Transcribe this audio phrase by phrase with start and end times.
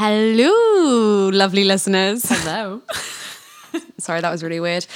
[0.00, 2.22] Hello, lovely listeners.
[2.24, 2.82] Hello.
[3.98, 4.86] Sorry, that was really weird.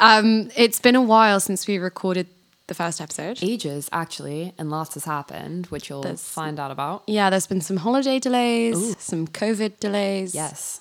[0.00, 2.26] um, it's been a while since we recorded
[2.66, 3.38] the first episode.
[3.40, 7.04] Ages, actually, and lots has happened, which you'll There's- find out about.
[7.06, 10.34] Yeah, there's been some holiday delays, some COVID delays.
[10.34, 10.80] Yes.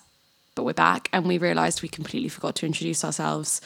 [0.55, 3.61] But we're back and we realised we completely forgot to introduce ourselves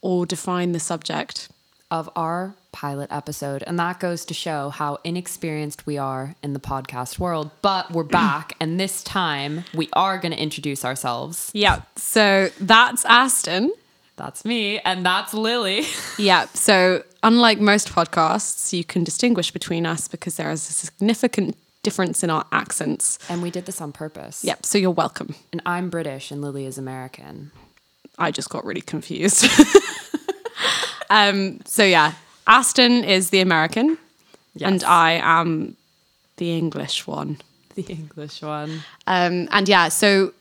[0.00, 1.48] or define the subject.
[1.90, 3.64] Of our pilot episode.
[3.66, 7.50] And that goes to show how inexperienced we are in the podcast world.
[7.62, 11.50] But we're back, and this time we are going to introduce ourselves.
[11.54, 11.80] Yeah.
[11.96, 13.72] So that's Aston.
[14.16, 15.86] That's me, and that's Lily.
[16.18, 16.46] Yeah.
[16.52, 22.22] So unlike most podcasts, you can distinguish between us because there is a significant difference
[22.24, 23.18] in our accents.
[23.30, 24.44] And we did this on purpose.
[24.44, 24.66] Yep.
[24.66, 25.36] So you're welcome.
[25.52, 27.50] And I'm British, and Lily is American.
[28.18, 29.46] I just got really confused.
[31.10, 32.12] um, so yeah,
[32.46, 33.98] Aston is the American,
[34.60, 35.76] and I am
[36.36, 37.38] the English one.
[37.74, 38.82] The English one.
[39.06, 40.32] Um, and yeah, so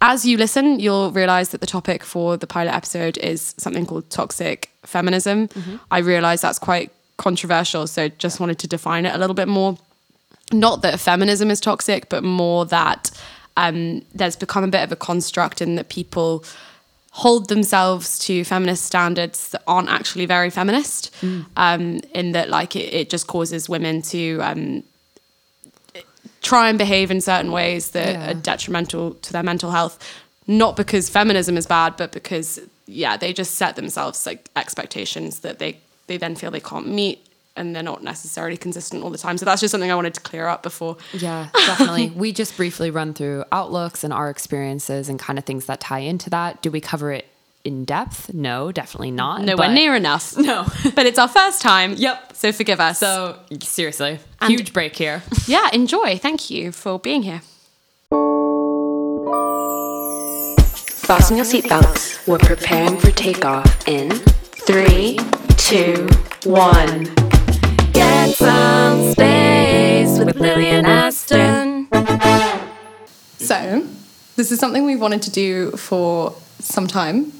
[0.00, 4.08] as you listen, you'll realize that the topic for the pilot episode is something called
[4.10, 5.48] toxic feminism.
[5.90, 9.76] I realize that's quite controversial, so just wanted to define it a little bit more.
[10.52, 13.10] Not that feminism is toxic, but more that
[13.56, 16.44] um, there's become a bit of a construct in that people
[17.24, 21.10] hold themselves to feminist standards that aren't actually very feminist.
[21.56, 24.82] Um, in that, like, it, it just causes women to um,
[26.42, 28.30] try and behave in certain ways that Yeah.
[28.30, 29.98] are detrimental to their mental health
[30.46, 35.58] not because feminism is bad but because yeah they just set themselves like expectations that
[35.58, 37.18] they they then feel they can't meet
[37.58, 40.20] and they're not necessarily consistent all the time so that's just something i wanted to
[40.20, 42.10] clear up before Yeah, definitely.
[42.16, 45.98] we just briefly run through outlooks and our experiences and kind of things that tie
[46.00, 46.62] into that.
[46.62, 47.26] Do we cover it
[47.64, 48.32] in depth?
[48.32, 49.42] No, definitely not.
[49.42, 50.64] nowhere but- near enough No.
[50.94, 52.32] but it's our first time Yep.
[52.36, 55.22] so forgive us So seriously, And- huge break here.
[55.46, 57.42] yeah enjoy thank you for being here
[61.08, 62.26] Fasten your seatbelts.
[62.28, 65.18] We're preparing for takeoff in three,
[65.56, 66.06] two,
[66.44, 67.06] one.
[68.38, 71.88] Get some space with Lily and Aston.
[73.38, 73.86] So,
[74.36, 77.32] this is something we've wanted to do for some time,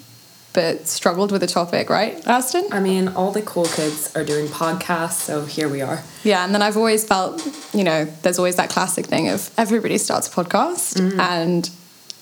[0.55, 2.67] but struggled with the topic, right, Aston?
[2.73, 6.03] I mean, all the cool kids are doing podcasts, so here we are.
[6.25, 9.99] Yeah, and then I've always felt, you know, there's always that classic thing of everybody
[9.99, 11.19] starts a podcast mm.
[11.19, 11.71] and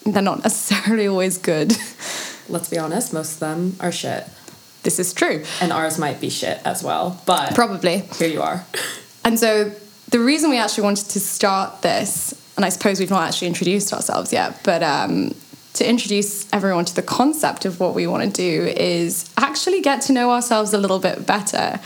[0.04, 1.72] they're not necessarily always good.
[2.48, 4.28] Let's be honest, most of them are shit.
[4.86, 5.44] This is true.
[5.60, 7.98] And ours might be shit as well, but Probably.
[8.18, 8.64] here you are.
[9.24, 9.72] And so
[10.10, 13.92] the reason we actually wanted to start this, and I suppose we've not actually introduced
[13.92, 15.34] ourselves yet, but um,
[15.74, 20.02] to introduce everyone to the concept of what we want to do is actually get
[20.02, 21.80] to know ourselves a little bit better.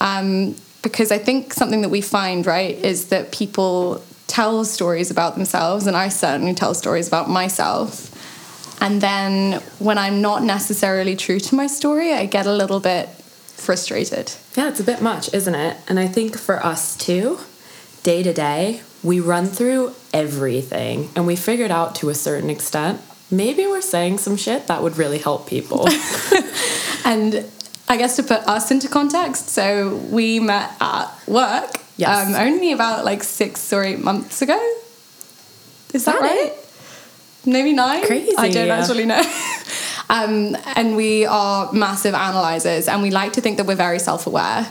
[0.00, 5.36] Um, because I think something that we find, right, is that people tell stories about
[5.36, 8.11] themselves, and I certainly tell stories about myself.
[8.82, 13.08] And then when I'm not necessarily true to my story, I get a little bit
[13.08, 14.32] frustrated.
[14.56, 15.76] Yeah, it's a bit much, isn't it?
[15.88, 17.38] And I think for us too,
[18.02, 23.00] day to day, we run through everything and we figured out to a certain extent,
[23.30, 25.88] maybe we're saying some shit that would really help people.
[27.04, 27.44] And
[27.88, 32.28] I guess to put us into context, so we met at work Yes.
[32.28, 34.56] um, only about like six or eight months ago.
[35.92, 36.46] Is that, That right?
[36.52, 36.61] it?
[37.44, 38.04] Maybe nine?
[38.06, 38.32] Crazy.
[38.36, 39.22] I don't actually know.
[40.10, 44.26] um, and we are massive analyzers and we like to think that we're very self
[44.26, 44.70] aware.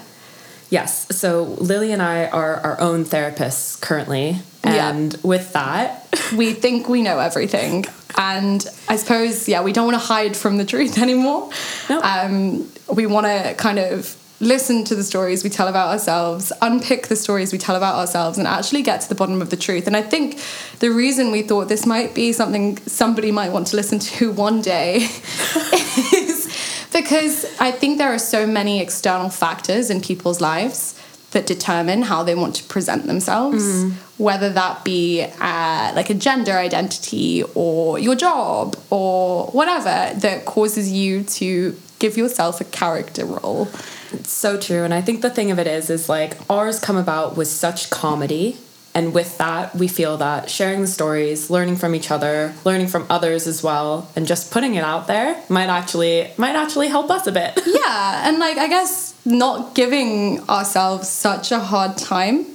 [0.70, 4.38] yes, so Lily and I are our own therapists currently.
[4.64, 4.90] Yeah.
[4.90, 7.86] And with that, We think we know everything.
[8.18, 11.50] And I suppose, yeah, we don't want to hide from the truth anymore.
[11.90, 12.06] Nope.
[12.06, 17.08] Um, we want to kind of listen to the stories we tell about ourselves, unpick
[17.08, 19.88] the stories we tell about ourselves, and actually get to the bottom of the truth.
[19.88, 20.42] And I think
[20.80, 24.62] the reason we thought this might be something somebody might want to listen to one
[24.62, 24.96] day
[26.14, 31.00] is because I think there are so many external factors in people's lives
[31.32, 33.86] that determine how they want to present themselves,
[34.18, 40.92] whether that be uh, like a gender identity or your job or whatever that causes
[40.92, 43.70] you to give yourself a character role.
[44.14, 44.84] It's so true.
[44.84, 47.90] And I think the thing of it is, is like ours come about with such
[47.90, 48.58] comedy.
[48.94, 53.06] And with that, we feel that sharing the stories, learning from each other, learning from
[53.10, 57.26] others as well, and just putting it out there might actually might actually help us
[57.28, 57.58] a bit.
[57.82, 62.46] Yeah, and like I guess not giving ourselves such a hard time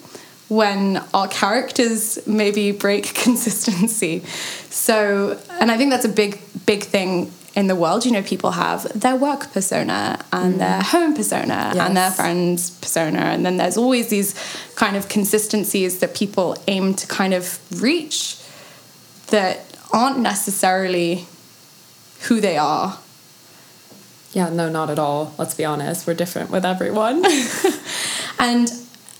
[0.49, 4.21] when our characters maybe break consistency.
[4.71, 8.05] So, and I think that's a big, big thing in the world.
[8.05, 10.59] You know, people have their work persona and mm.
[10.59, 14.35] their home persona and their friends persona, and then there's always these
[14.77, 18.37] kind of consistencies that people aim to kind of reach.
[19.29, 21.27] that aren't necessarily
[22.23, 22.99] who they are.
[24.33, 25.33] Yeah, no, not at all.
[25.39, 26.07] Let's be honest.
[26.07, 27.25] We're different with everyone.
[28.39, 28.71] and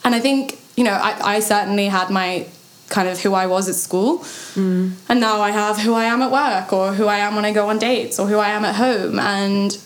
[0.05, 2.47] and I think you know I, I certainly had my
[2.89, 4.19] kind of who I was at school,
[4.55, 4.93] mm.
[5.09, 7.53] and now I have who I am at work, or who I am when I
[7.53, 9.77] go on dates, or who I am at home, and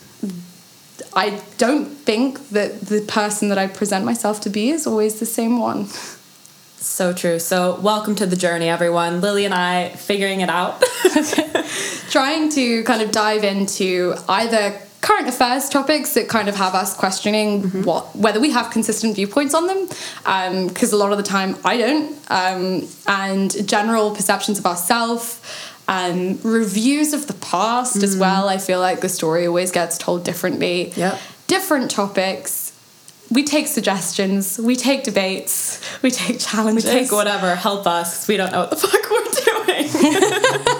[1.14, 5.26] I don't think that the person that I present myself to be is always the
[5.26, 5.87] same one.
[6.76, 7.38] So true.
[7.38, 9.20] So, welcome to the journey, everyone.
[9.20, 10.82] Lily and I figuring it out.
[12.11, 16.94] Trying to kind of dive into either current affairs topics that kind of have us
[16.94, 17.82] questioning mm-hmm.
[17.82, 19.88] what whether we have consistent viewpoints on them
[20.69, 25.41] because um, a lot of the time I don't um, and general perceptions of ourselves
[25.88, 28.02] um, reviews of the past mm.
[28.02, 31.19] as well I feel like the story always gets told differently yep.
[31.47, 32.70] different topics
[33.32, 36.85] we take suggestions, we take debates, we take challenges.
[36.85, 38.26] We take whatever, help us.
[38.26, 40.76] We don't know what the fuck we're doing.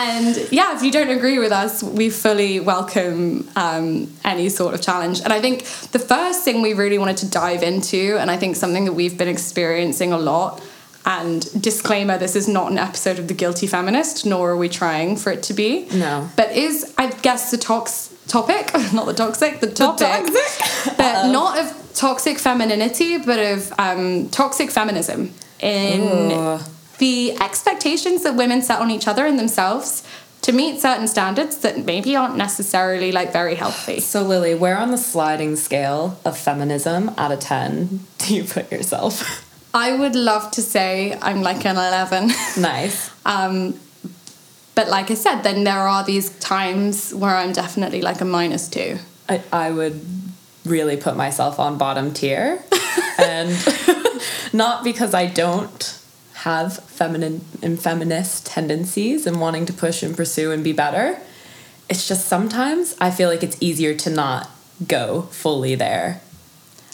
[0.00, 4.80] And yeah, if you don't agree with us, we fully welcome um, any sort of
[4.80, 5.20] challenge.
[5.20, 8.56] And I think the first thing we really wanted to dive into, and I think
[8.56, 10.62] something that we've been experiencing a lot,
[11.04, 15.16] and disclaimer this is not an episode of The Guilty Feminist, nor are we trying
[15.16, 15.86] for it to be.
[15.92, 16.28] No.
[16.36, 20.96] But is, I guess, the tox topic, not the toxic, the topic, the toxic.
[20.96, 21.32] but Uh-oh.
[21.32, 26.00] not of toxic femininity, but of um, toxic feminism in.
[26.32, 26.60] Ooh
[27.00, 30.04] the expectations that women set on each other and themselves
[30.42, 34.00] to meet certain standards that maybe aren't necessarily like very healthy.
[34.00, 38.70] So Lily, where on the sliding scale of feminism out of 10 do you put
[38.70, 39.46] yourself?
[39.72, 42.28] I would love to say I'm like an 11.
[42.58, 43.10] Nice.
[43.24, 43.80] um,
[44.74, 48.68] but like I said, then there are these times where I'm definitely like a minus
[48.68, 48.98] two.
[49.28, 50.00] I, I would
[50.64, 52.62] really put myself on bottom tier.
[53.18, 53.50] and
[54.52, 55.99] not because I don't
[56.44, 61.18] have feminine and feminist tendencies and wanting to push and pursue and be better.
[61.88, 64.48] It's just sometimes I feel like it's easier to not
[64.86, 66.20] go fully there.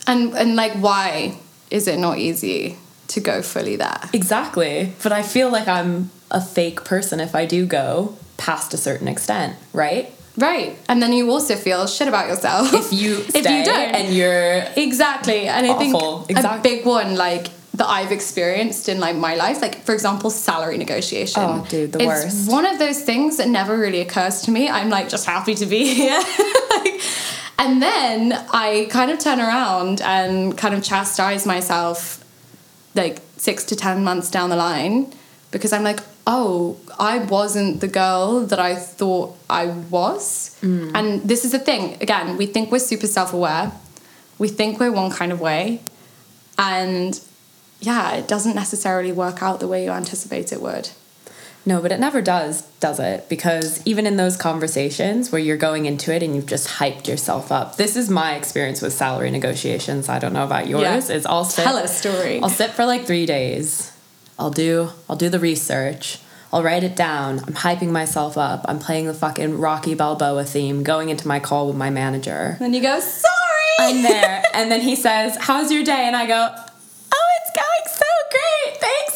[0.06, 1.38] And and like why
[1.70, 2.76] is it not easy
[3.08, 4.00] to go fully there?
[4.12, 4.92] Exactly.
[5.02, 9.06] But I feel like I'm a fake person if I do go past a certain
[9.08, 10.12] extent, right?
[10.36, 10.76] Right.
[10.88, 12.72] And then you also feel shit about yourself.
[12.74, 13.94] If you if you don't.
[13.94, 15.46] and you're Exactly.
[15.48, 16.22] And awful.
[16.22, 16.58] I think exactly.
[16.58, 17.46] a big one like
[17.76, 19.60] that I've experienced in like my life.
[19.62, 21.42] Like for example, salary negotiation.
[21.42, 22.50] Oh, dude, the it's worst.
[22.50, 24.68] One of those things that never really occurs to me.
[24.68, 26.20] I'm like just happy to be here.
[26.70, 27.00] like,
[27.58, 32.24] and then I kind of turn around and kind of chastise myself
[32.94, 35.12] like six to ten months down the line
[35.50, 40.58] because I'm like, oh, I wasn't the girl that I thought I was.
[40.62, 40.92] Mm.
[40.94, 41.96] And this is the thing.
[42.00, 43.72] Again, we think we're super self aware.
[44.38, 45.80] We think we're one kind of way.
[46.58, 47.20] And
[47.80, 50.90] yeah, it doesn't necessarily work out the way you anticipate it would.
[51.66, 53.28] No, but it never does, does it?
[53.28, 57.50] Because even in those conversations where you're going into it and you've just hyped yourself
[57.50, 60.08] up, this is my experience with salary negotiations.
[60.08, 61.10] I don't know about yours.
[61.10, 61.16] Yeah.
[61.16, 62.40] Is I'll sit, tell a story.
[62.40, 63.92] I'll sit for like three days.
[64.38, 66.20] I'll do I'll do the research.
[66.52, 67.40] I'll write it down.
[67.40, 68.64] I'm hyping myself up.
[68.68, 72.56] I'm playing the fucking Rocky Balboa theme, going into my call with my manager.
[72.60, 73.32] Then you go, sorry.
[73.80, 76.48] I'm there, and then he says, "How's your day?" And I go,
[77.56, 78.80] going so great.
[78.80, 79.06] Thanks.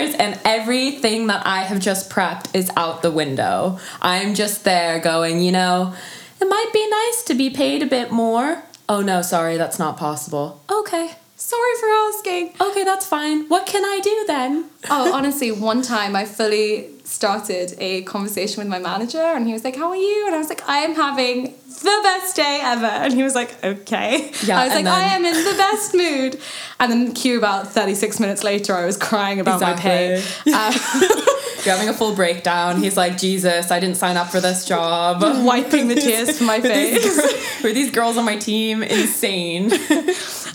[0.00, 0.14] Yours?
[0.14, 3.78] And everything that I have just prepped is out the window.
[4.00, 5.94] I'm just there going, you know,
[6.40, 8.62] it might be nice to be paid a bit more.
[8.88, 10.62] Oh no, sorry, that's not possible.
[10.70, 11.10] Okay.
[11.36, 12.54] Sorry for asking.
[12.60, 13.48] Okay, that's fine.
[13.48, 14.66] What can I do then?
[14.90, 19.64] oh, honestly, one time I fully started a conversation with my manager and he was
[19.64, 20.26] like, How are you?
[20.26, 22.86] And I was like, I am having the best day ever.
[22.86, 24.32] And he was like, okay.
[24.44, 26.40] Yeah, I was like, then, I am in the best mood.
[26.78, 29.90] And then cue about 36 minutes later, I was crying about exactly.
[29.90, 30.52] my pay.
[30.52, 31.20] Um,
[31.64, 32.82] You're having a full breakdown.
[32.82, 35.20] He's like, Jesus, I didn't sign up for this job.
[35.44, 37.16] Wiping the tears from my face.
[37.62, 39.70] Were these, these girls on my team insane?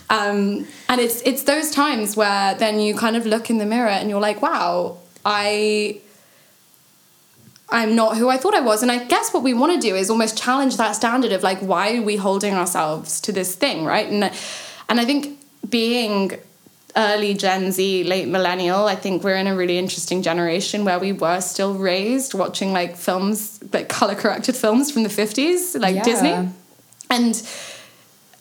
[0.08, 3.88] Um, and it's it's those times where then you kind of look in the mirror
[3.88, 6.00] and you're like, wow, I
[7.68, 8.82] I'm not who I thought I was.
[8.82, 11.58] And I guess what we want to do is almost challenge that standard of like,
[11.58, 14.06] why are we holding ourselves to this thing, right?
[14.06, 14.32] And
[14.88, 16.38] and I think being
[16.96, 21.12] early Gen Z, late millennial, I think we're in a really interesting generation where we
[21.12, 26.02] were still raised watching like films, like color corrected films from the 50s, like yeah.
[26.02, 26.48] Disney.
[27.10, 27.48] And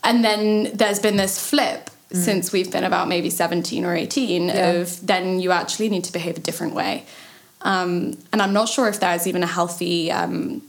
[0.03, 2.17] and then there's been this flip mm.
[2.17, 4.72] since we've been about maybe 17 or 18 yeah.
[4.72, 7.05] of then you actually need to behave a different way.
[7.65, 10.62] Um, and I'm not sure if there's even a healthy um,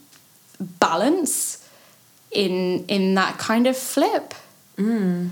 [0.81, 1.69] balance
[2.33, 4.35] in in that kind of flip.
[4.79, 5.29] Mm.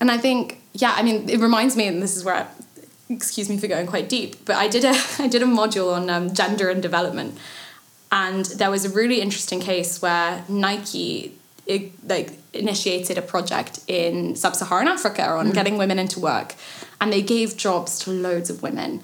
[0.00, 2.46] And I think, yeah, I mean, it reminds me, and this is where I,
[3.08, 6.10] excuse me for going quite deep, but I did a I did a module on
[6.10, 7.38] um, gender and development,
[8.10, 14.36] and there was a really interesting case where Nike it, like initiated a project in
[14.36, 16.56] sub-Saharan Africa on getting women into work,
[17.00, 19.00] and they gave jobs to loads of women,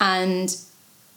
[0.00, 0.56] and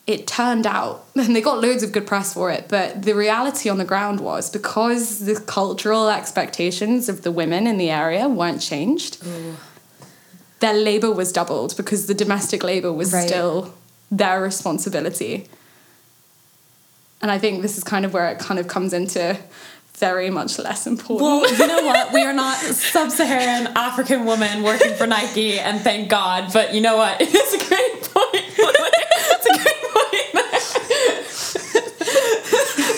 [0.05, 3.69] it turned out, and they got loads of good press for it, but the reality
[3.69, 8.61] on the ground was because the cultural expectations of the women in the area weren't
[8.61, 9.23] changed,
[10.59, 13.27] their labor was doubled because the domestic labor was Right.
[13.27, 13.73] still
[14.11, 15.47] their responsibility.
[17.21, 19.37] And I think this is kind of where it kind of comes into
[19.95, 21.21] very much less important.
[21.21, 22.11] Well, you know what?
[22.17, 26.51] We are not sub-Saharan African women working for Nike, and thank God.
[26.51, 27.17] But you know what?
[27.21, 28.45] It's a great point.
[29.33, 30.29] it's a great point.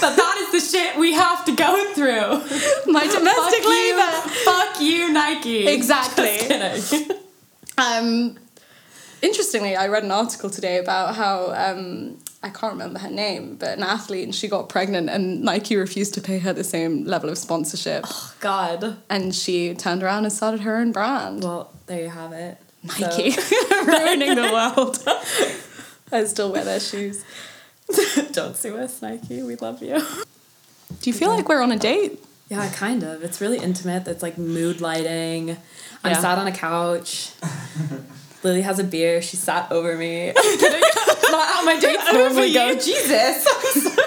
[0.01, 2.11] but that is the shit we have to go through.
[2.91, 4.11] My domestic Fuck you, labor.
[4.43, 5.67] fuck you, Nike.
[5.67, 6.39] Exactly.
[7.77, 8.37] Um,
[9.21, 13.77] interestingly, I read an article today about how um, I can't remember her name, but
[13.77, 17.29] an athlete and she got pregnant and Nike refused to pay her the same level
[17.29, 18.95] of sponsorship, Oh God.
[19.09, 21.43] and she turned around and started her own brand.
[21.43, 22.57] Well, there you have it.
[22.81, 23.31] Nike
[23.85, 25.03] ruining the world.
[26.13, 27.25] I still wear their shoes.
[28.31, 29.43] Don't sue us, Nike.
[29.43, 30.01] We love you.
[31.01, 32.23] Do you feel like we're on a date?
[32.49, 33.23] Yeah, kind of.
[33.23, 34.07] It's really intimate.
[34.07, 35.57] It's like mood lighting.
[36.03, 36.19] I'm Yeah.
[36.19, 37.31] sat on a couch.
[38.43, 39.21] Lily has a beer.
[39.21, 40.27] She sat over me.
[40.35, 42.67] Not how my dates Over normally go.
[42.67, 42.79] you.
[42.79, 43.47] Jesus.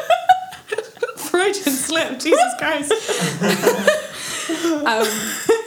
[1.16, 2.92] Freudian slip, Jesus Christ.
[4.86, 5.06] um,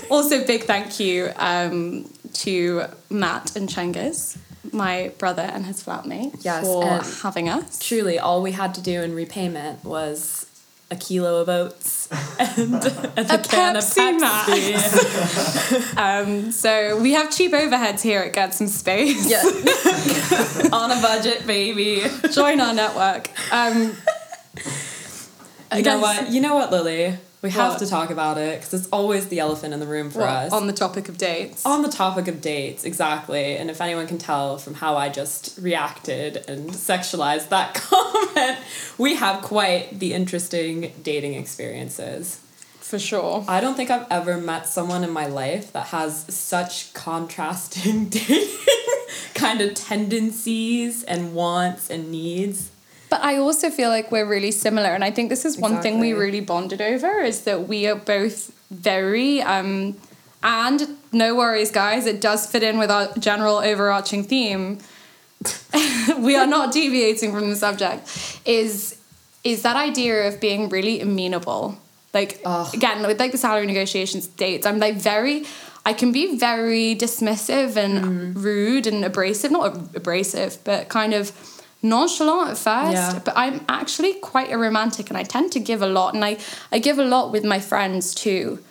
[0.09, 4.37] also, big thank you um, to Matt and Chengiz,
[4.71, 7.77] my brother and his flatmate, Yes, for having us.
[7.79, 10.45] Truly, all we had to do in repayment was
[10.91, 12.07] a kilo of oats
[12.39, 12.75] and,
[13.17, 15.97] and a, A can Pepsi of Pepsi.
[15.97, 19.29] Um, so we have cheap overheads here at Get Some Space.
[19.29, 19.41] yeah.
[20.73, 22.03] on a budget, baby.
[22.31, 23.29] Join our network.
[23.51, 23.95] Um,
[25.75, 26.29] You know what?
[26.29, 27.17] You know what, Lily?
[27.41, 27.79] We have What?
[27.79, 30.51] to talk about it because it's always the elephant in the room for what, us.
[30.53, 31.65] on the topic of dates.
[31.65, 33.57] On the topic of dates, exactly.
[33.57, 38.59] And if anyone can tell from how I just reacted and sexualized that comment,
[38.97, 42.39] we have quite the interesting dating experiences.
[42.79, 43.45] for sure.
[43.47, 48.49] I don't think I've ever met someone in my life that has such contrasting dating
[49.33, 52.70] kind of tendencies and wants and needs.
[53.11, 55.99] But I also feel like we're really similar, and I think this is one thing
[55.99, 59.97] we really bonded over is that we are both very um,
[60.41, 62.05] and no worries, guys.
[62.05, 64.79] It does fit in with our general overarching theme.
[66.19, 68.07] we are not deviating from the subject.
[68.45, 68.97] Is
[69.43, 71.77] is that idea of being really amenable?
[72.13, 72.73] Like Ugh.
[72.73, 75.45] again, with like the salary negotiations dates, I'm like very.
[75.85, 81.31] I can be very dismissive and rude and abrasive, not ab- abrasive, but kind of
[81.81, 82.93] nonchalant at first.
[82.93, 83.19] Yeah.
[83.23, 86.13] But I'm actually quite a romantic and I tend to give a lot.
[86.13, 86.37] And I,
[86.71, 88.63] I give a lot with my friends too.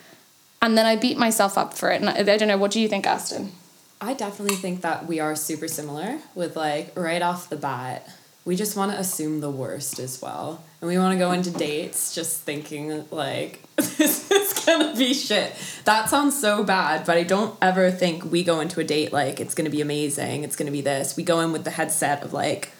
[0.61, 2.01] And then I beat myself up for it.
[2.01, 3.51] And I, I don't know, what do you think, Aston?
[3.99, 8.07] I definitely think that we are super similar with like right off the bat.
[8.45, 10.63] We just want to assume the worst as well.
[10.81, 15.13] And we want to go into dates just thinking like this is going to be
[15.13, 15.53] shit.
[15.85, 19.39] That sounds so bad, but I don't ever think we go into a date like
[19.39, 21.15] it's going to be amazing, it's going to be this.
[21.15, 22.71] We go in with the headset of like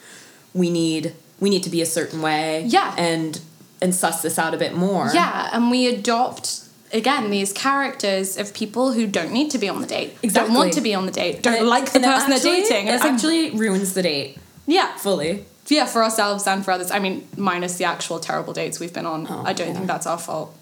[0.54, 2.64] we need we need to be a certain way.
[2.66, 2.94] Yeah.
[2.98, 3.40] And
[3.82, 5.10] and suss this out a bit more.
[5.14, 9.82] Yeah, and we adopt again these characters of people who don't need to be on
[9.82, 10.30] the date, exactly.
[10.50, 12.88] don't want to be on the date, don't it- like the person actually- they're dating.
[12.88, 15.46] It actually ruins the date yeah, fully.
[15.68, 16.92] yeah, for ourselves and for others.
[16.92, 19.26] I mean, minus the actual terrible dates we've been on.
[19.28, 19.74] Oh, I don't yeah.
[19.74, 20.56] think that's our fault.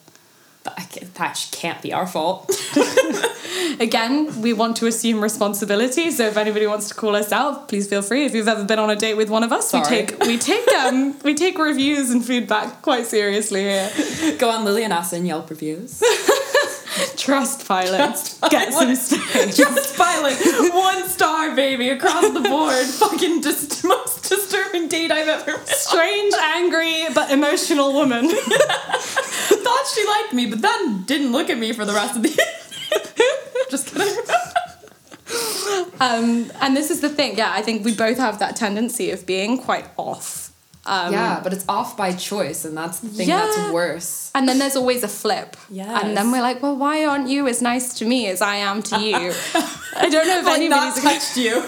[1.20, 2.50] That can't be our fault.
[3.80, 6.12] Again, we want to assume responsibility.
[6.12, 8.26] So if anybody wants to call us out, please feel free.
[8.26, 10.68] If you've ever been on a date with one of us, we take we take
[10.74, 13.92] um we take reviews and feedback quite seriously here.
[14.38, 16.02] Go on Lily and Yelp reviews.
[17.20, 18.50] Trustpilot.
[18.50, 19.58] Get some space.
[19.58, 20.38] Just pilot.
[20.74, 22.86] One star, baby, across the board.
[22.86, 25.66] Fucking just most disturbing date I've ever on.
[25.66, 28.32] Strange, angry, but emotional woman.
[29.80, 32.30] Thought she liked me, but then didn't look at me for the rest of the
[33.72, 34.16] Just kidding.
[36.02, 39.26] Um, and this is the thing, yeah, I think we both have that tendency of
[39.28, 40.52] being quite off.
[40.86, 43.46] Um, yeah, but it's off by choice, and that's the thing Yeah.
[43.46, 44.32] that's worse.
[44.34, 45.56] And then there's always a flip.
[45.70, 46.04] Yes.
[46.04, 48.82] And then we're like, well, why aren't you as nice to me as I am
[48.84, 49.16] to you?
[49.96, 51.62] I don't know if Like anybody's touched you.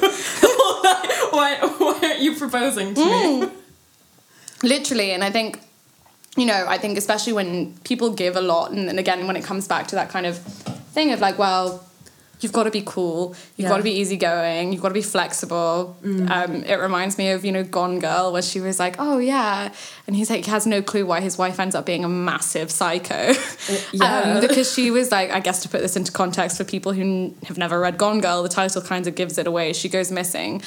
[1.31, 3.49] why, why aren't you proposing to me?
[4.63, 5.11] literally.
[5.11, 5.59] And I think,
[6.37, 9.43] you know, I think especially when people give a lot, and, and again, when it
[9.43, 10.37] comes back to that kind of
[10.93, 11.85] thing of like, well,
[12.39, 13.69] you've got to be cool, you've Yeah.
[13.69, 15.95] got to be easygoing, you've got to be flexible.
[16.03, 19.71] Um, it reminds me of, you know, Gone Girl, where she was like, oh, yeah.
[20.11, 22.69] And he's like, he has no clue why his wife ends up being a massive
[22.69, 23.31] psycho.
[23.93, 24.19] yeah.
[24.35, 27.01] um, because she was like, I guess to put this into context for people who
[27.01, 29.71] n- have never read Gone Girl, the title kind of gives it away.
[29.71, 30.61] She goes missing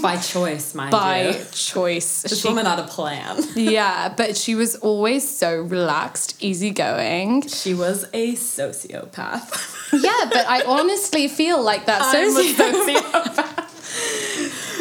[0.00, 0.98] By choice, mind you.
[0.98, 1.44] by you.
[1.50, 2.22] choice.
[2.22, 3.42] This She- woman had a plan.
[3.56, 7.48] yeah, but she was always so relaxed, easygoing.
[7.48, 9.72] She was a sociopath.
[9.92, 13.65] Yeah, but I honestly feel like that soci-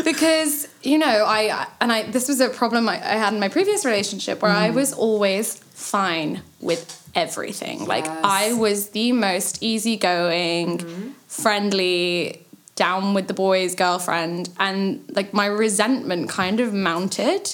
[0.06, 3.50] because you know I and I this was a problem I, I had in my
[3.50, 4.66] previous relationship where Mm.
[4.68, 6.84] I was always fine with
[7.16, 7.86] everything.
[7.86, 11.10] Like I was the most easygoing, Mm-hmm.
[11.28, 12.42] friendly,
[12.76, 17.54] down with the boys girlfriend, and like my resentment kind of mounted.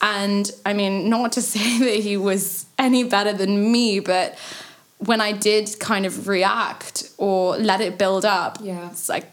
[0.00, 4.36] And I mean, not to say that he was any better than me, but
[4.98, 8.90] when I did kind of react or let it build up, Yeah.
[8.90, 9.26] it's like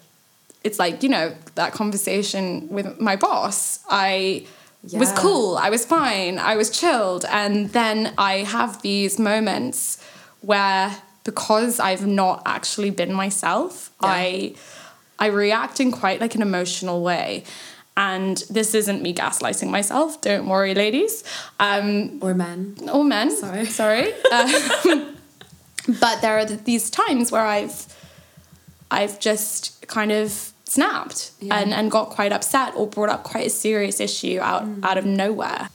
[0.63, 3.80] it's like you know that conversation with my boss.
[3.89, 4.46] I
[4.94, 5.58] was cool.
[5.58, 6.39] I was fine.
[6.39, 10.04] I was chilled, and then I have these moments
[10.42, 14.10] where because I've not actually been myself, Yeah.
[14.10, 14.56] I
[15.20, 17.44] I react in quite like an emotional way.
[17.98, 20.22] And this isn't me gaslighting myself.
[20.22, 21.25] Don't worry, ladies.
[21.60, 22.78] Um, or men.
[22.94, 23.30] or men.
[23.36, 23.66] Sorry.
[23.66, 24.13] sorry.
[24.32, 25.18] Um,
[26.00, 27.86] but there are these times where I've,
[28.91, 31.58] I've just kind of snapped Yeah.
[31.60, 34.84] and, and got quite upset or brought up quite a serious issue out Mm.
[34.86, 35.69] out of nowhere.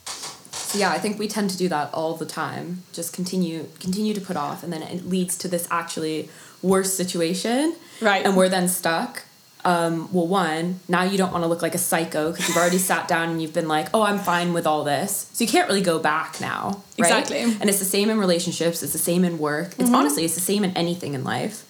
[0.51, 2.83] So yeah, I think we tend to do that all the time.
[2.93, 6.29] Just continue continue to put off and then it leads to this actually
[6.61, 7.75] worse situation.
[8.01, 8.25] Right.
[8.25, 9.23] And we're then stuck.
[9.65, 12.77] Um, well, one, now you don't want to look like a psycho because you've already
[12.77, 15.27] sat down and you've been like, oh, I'm fine with all this.
[15.33, 16.83] So you can't really go back now.
[16.99, 17.07] Right?
[17.09, 17.39] Exactly.
[17.41, 19.73] And it's the same in relationships, it's the same in work.
[19.79, 21.64] It's honestly, it's the same in anything in life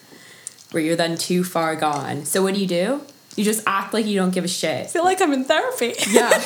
[0.75, 2.25] where you're then too far gone.
[2.25, 3.01] So what do you do?
[3.36, 4.86] You just act like you don't give a shit.
[4.86, 5.94] I feel like I'm in therapy.
[6.10, 6.29] Yeah.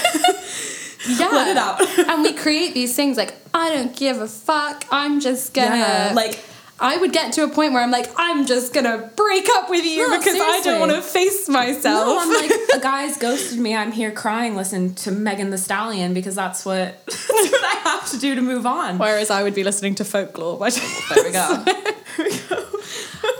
[1.07, 1.27] yeah.
[1.27, 1.81] Let it out.
[2.09, 4.85] and we create these things like, I don't give a fuck.
[4.91, 6.39] I'm just gonna Yeah, like-
[6.81, 9.83] I would get to a point where I'm like, I'm just gonna break up with
[9.83, 12.07] you No, because I don't want to face myself.
[12.07, 13.75] No, I'm like, a guy's ghosted me.
[13.75, 18.09] I'm here crying, listening to Megan Thee Stallion because that's what, that's what I have
[18.11, 18.97] to do to move on.
[18.97, 20.57] Whereas I would be listening to folklore.
[20.57, 21.65] By There we go.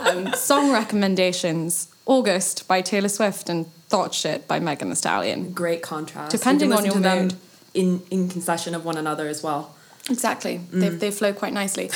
[0.00, 5.52] um, song recommendations: August by Taylor Swift and Thot Shit by Megan Thee Stallion.
[5.52, 6.30] Great contrast.
[6.30, 7.34] Depending You on listen your mood.
[7.72, 9.74] in in concession of one another as well.
[10.10, 10.60] Exactly.
[10.72, 11.90] They, they flow quite nicely.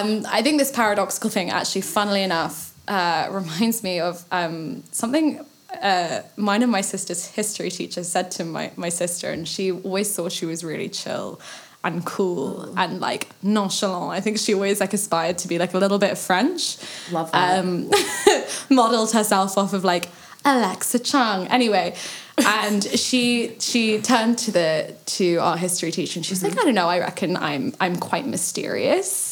[0.00, 5.44] Um, I think this paradoxical thing, actually, funnily enough, uh, reminds me of um, something
[5.80, 10.14] uh, mine and my sister's history teacher said to my, my sister, and she always
[10.14, 11.40] thought she was really chill
[11.84, 14.12] and cool and like nonchalant.
[14.12, 16.76] I think she always like aspired to be like a little bit French.
[17.10, 17.58] Love that.
[17.58, 17.90] Um,
[18.70, 20.08] modeled herself off of like
[20.44, 21.46] Alexa Chung.
[21.48, 21.94] Anyway,
[22.38, 26.74] and she she turned to the to our history teacher and she's like, I don't
[26.74, 29.31] know, I reckon I'm I'm quite mysterious.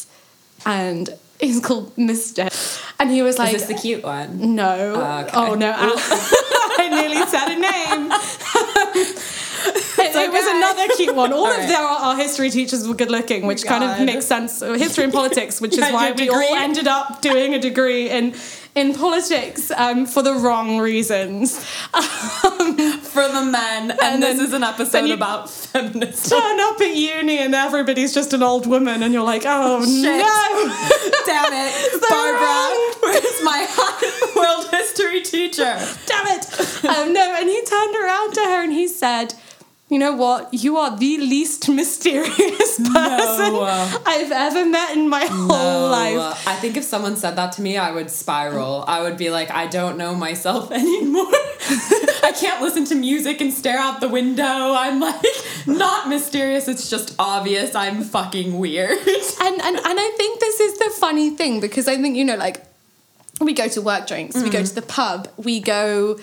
[0.66, 1.08] And
[1.40, 2.48] he's called Mister.
[2.98, 4.54] And he was like Is this the cute one?
[4.54, 4.94] No.
[4.96, 5.30] Ah, okay.
[5.34, 5.72] Oh no.
[5.76, 8.10] I nearly said a name.
[9.98, 11.32] it, it was another cute one.
[11.32, 11.68] All, All of right.
[11.68, 14.60] their, our history teachers were good looking, which kind of makes sense.
[14.60, 18.34] History and politics, which is why we all ended up doing a degree in
[18.74, 21.58] in politics um, for the wrong reasons.
[23.20, 26.38] For the men, and, And this then- is an episode about feminism.
[26.40, 30.04] Turn up at uni and everybody's just an old woman, and you're like, oh Shit.
[30.04, 32.76] no, Damn it, Barbara!
[33.02, 35.78] Where's my hot world history teacher?
[36.06, 36.84] damn it.
[36.84, 39.34] Um, no, and he turned around to her and he said,
[39.90, 40.54] You know what?
[40.54, 42.92] You are the least mysterious person
[43.52, 44.00] No.
[44.06, 46.46] I've ever met in my whole life.
[46.46, 48.84] I think if someone said that to me, I would spiral.
[48.86, 51.26] I would be like, I don't know myself anymore.
[52.22, 54.44] I can't listen to music and stare out the window.
[54.44, 55.24] I'm like,
[55.66, 56.68] not mysterious.
[56.68, 57.74] It's just obvious.
[57.74, 58.96] I'm fucking weird.
[59.42, 62.36] And, and and I think this is the funny thing because I think, you know,
[62.36, 62.62] like
[63.40, 64.50] we go to work drinks, we Mm-hmm.
[64.52, 66.18] go to the pub, we go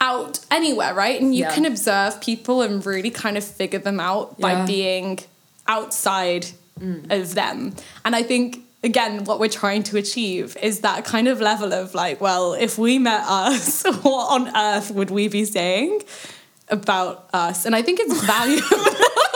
[0.00, 1.20] out anywhere, right?
[1.20, 1.54] And you Yeah.
[1.54, 5.20] can observe people and really kind of figure them out by being
[5.66, 6.46] outside
[6.80, 7.08] Mm.
[7.10, 7.72] of them.
[8.04, 11.94] And I think again what we're trying to achieve is that kind of level of
[11.94, 16.02] like, well, if we met us, what on earth would we be saying
[16.68, 17.64] about us?
[17.64, 18.66] And I think it's valuable.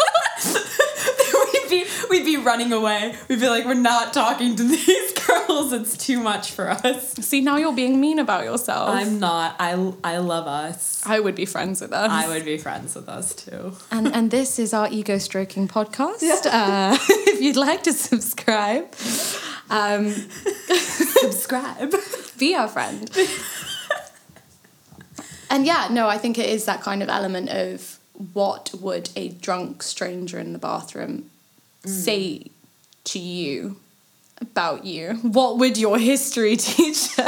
[2.11, 3.15] we'd be running away.
[3.29, 5.73] We'd be like, we're not talking to these girls.
[5.73, 7.13] It's too much for us.
[7.15, 8.91] See, now you're being mean about yourself.
[8.91, 9.57] I'm not.
[9.59, 11.03] I I love us.
[11.07, 12.11] I would be friends with us.
[12.11, 13.73] I would be friends with us too.
[13.91, 16.47] And and this is our ego stroking podcast.
[16.47, 18.93] Uh, if you'd like to subscribe,
[19.71, 20.11] um,
[20.69, 21.95] Subscribe.
[22.39, 23.11] be our friend.
[25.51, 27.99] and yeah, no, I think it is that kind of element of
[28.35, 31.31] what would a drunk stranger in the bathroom
[31.85, 31.89] Mm.
[31.91, 32.51] say
[33.05, 33.77] to you
[34.41, 35.15] about you?
[35.23, 37.25] What would your history teacher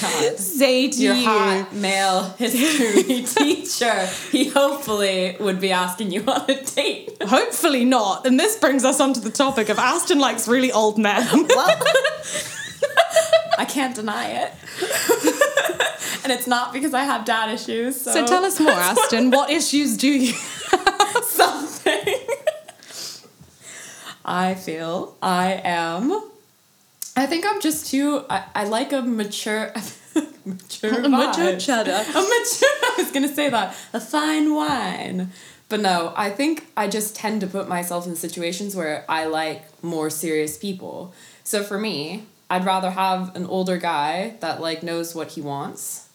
[0.00, 0.38] God.
[0.38, 1.24] say to Your you?
[1.24, 4.06] hot male history teacher.
[4.30, 7.16] He hopefully would be asking you on a date.
[7.22, 8.26] Hopefully not.
[8.26, 11.26] And this brings us onto the topic of Aston likes really old men.
[11.48, 11.80] Well,
[13.58, 14.52] I can't deny it.
[16.24, 18.00] and it's not because I have dad issues.
[18.00, 19.30] So, so tell us more, Aston.
[19.30, 20.32] What issues do you?
[21.22, 22.14] something.
[24.26, 26.12] I feel I am.
[27.16, 28.24] I think I'm just too.
[28.28, 29.72] I, I like a mature.
[30.44, 31.92] mature A mature cheddar.
[31.92, 32.68] A mature.
[32.82, 33.74] I was gonna say that.
[33.92, 35.30] A fine wine.
[35.68, 39.62] But no, I think I just tend to put myself in situations where I like
[39.82, 41.14] more serious people.
[41.44, 46.08] So for me, I'd rather have an older guy that like knows what he wants,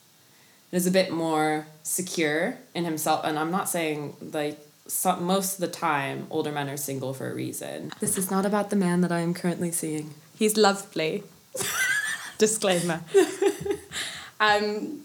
[0.72, 3.22] and is a bit more secure in himself.
[3.24, 7.30] And I'm not saying like some, most of the time older men are single for
[7.30, 7.92] a reason.
[8.00, 10.14] This is not about the man that I am currently seeing.
[10.38, 11.24] He's lovely.
[12.38, 13.02] Disclaimer.
[14.40, 15.02] um,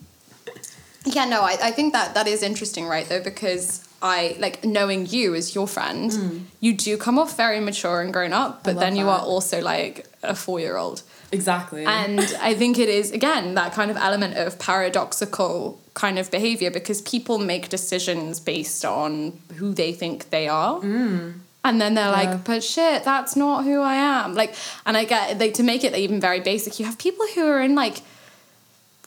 [1.05, 3.09] yeah, no, I, I think that that is interesting, right?
[3.09, 8.01] Though, because I like knowing you as your friend, you do come off very mature
[8.01, 9.11] and grown up, but then you that.
[9.11, 11.03] are also like a four year old.
[11.33, 11.85] Exactly.
[11.85, 16.71] And I think it is, again, that kind of element of paradoxical kind of behavior
[16.71, 20.79] because people make decisions based on who they think they are.
[20.81, 21.41] Mm.
[21.65, 22.23] And then they're Yeah.
[22.23, 24.35] like, but shit, that's not who I am.
[24.35, 24.55] Like,
[24.87, 27.61] and I get, like, to make it even very basic, you have people who are
[27.61, 27.97] in like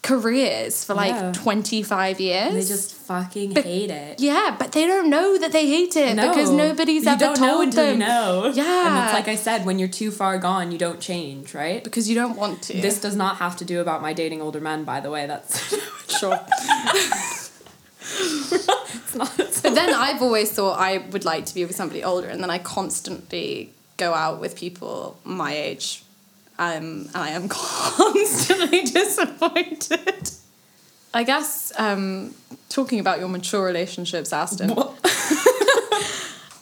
[0.02, 1.32] careers for like Yeah.
[1.34, 2.54] 25 years.
[2.54, 4.20] they just fucking hate it.
[4.20, 7.58] yeah, but they don't know that they hate it because nobody's you ever don't know
[7.64, 7.94] told them.
[8.00, 8.52] You know.
[8.54, 8.88] Yeah.
[8.98, 11.84] And it's like I said, when you're too far gone, you don't change, right?
[11.84, 12.74] Because you don't want to.
[12.82, 15.28] This does not have to do about my dating older men, by the way.
[15.28, 15.76] That's
[16.20, 16.40] sure.
[18.02, 19.40] it's not.
[19.40, 22.42] It's But then I've always thought I would like to be with somebody older, and
[22.42, 26.04] then I constantly go out with people my age,
[26.60, 30.30] um, I am constantly disappointed.
[31.14, 32.36] I guess um,
[32.70, 34.72] talking about your mature relationships, Aston,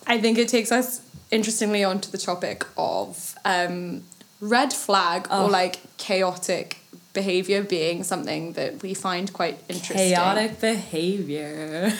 [0.07, 4.03] I think it takes us interestingly onto the topic of um,
[4.39, 5.45] red flag Oh.
[5.45, 6.77] or like chaotic
[7.13, 11.91] behavior being something that we find quite interesting chaotic behavior.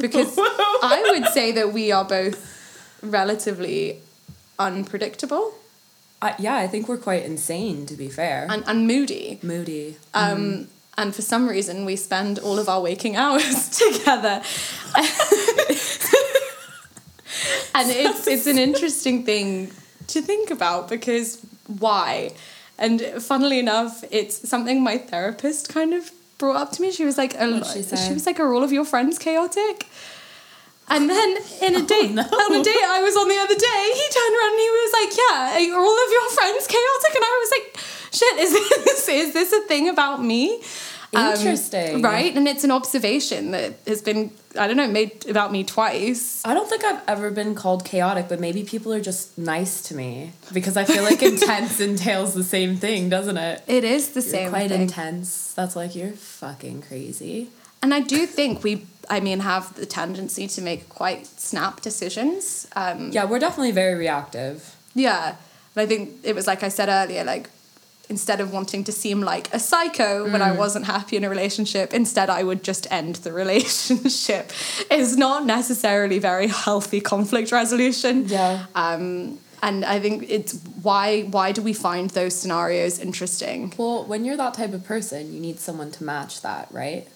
[0.00, 2.40] because I would say that we are both
[3.02, 3.98] relatively
[4.58, 5.54] unpredictable
[6.22, 8.46] I, yeah, I think we're quite insane, to be fair.
[8.48, 9.38] and, and moody.
[9.42, 9.96] Moody.
[10.14, 14.42] Um, And for some reason, we spend all of our waking hours together.
[17.74, 19.72] and it's, it's an interesting thing
[20.08, 22.32] to think about because why?
[22.78, 26.92] And funnily enough, it's something my therapist kind of brought up to me.
[26.92, 29.86] She was like, a, What'd she was like, are all of your friends chaotic?
[30.94, 32.22] And then in a date, no.
[32.22, 34.92] on a date I was on the other day, he turned around and he was
[35.00, 37.66] like, "Yeah, are all of your friends chaotic?" And I was like,
[38.12, 38.52] "Shit, is
[38.84, 40.62] this is this a thing about me?"
[41.14, 42.00] Um, Interesting.
[42.00, 42.34] right?
[42.34, 46.40] And it's an observation that has been I don't know made about me twice.
[46.44, 49.94] I don't think I've ever been called chaotic, but maybe people are just nice to
[49.94, 53.62] me because I feel like intense entails the same thing, doesn't it?
[53.66, 54.82] It is the You're same quite thing.
[54.82, 55.52] intense.
[55.54, 57.48] That's like you're fucking crazy.
[57.82, 62.66] And I do think we, I mean, have the tendency to make quite snap decisions.
[62.76, 64.76] Um, Yeah, we're definitely very reactive.
[64.94, 65.34] Yeah.
[65.74, 67.48] And I think it was like I said earlier, like
[68.08, 70.48] instead of wanting to seem like a psycho when Mm.
[70.48, 74.52] I wasn't happy in a relationship, instead I would just end the relationship.
[74.90, 78.28] It's not necessarily very healthy conflict resolution.
[78.28, 78.66] Yeah.
[78.74, 83.72] Um, and I think it's why why do we find those scenarios interesting?
[83.78, 87.06] Well, when you're that type of person, you need someone to match that, right?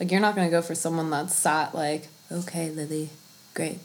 [0.00, 3.10] Like you're not gonna go for someone that's sat like, okay, Lily,
[3.52, 3.78] great,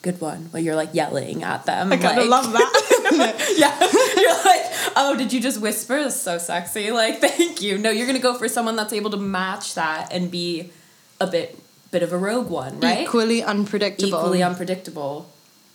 [0.00, 0.48] good one.
[0.50, 1.92] But you're like yelling at them.
[1.92, 3.54] I kind like, love that.
[3.56, 3.78] yeah.
[4.20, 6.02] You're like, oh, did you just whisper?
[6.02, 6.90] That's so sexy.
[6.90, 7.76] Like, thank you.
[7.76, 10.72] No, you're gonna go for someone that's able to match that and be
[11.20, 11.58] a bit
[11.90, 13.02] bit of a rogue one, right?
[13.02, 14.18] Equally unpredictable.
[14.18, 15.30] Equally unpredictable.